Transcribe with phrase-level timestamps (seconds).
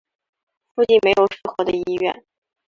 [0.73, 2.25] 附近没有适合的医院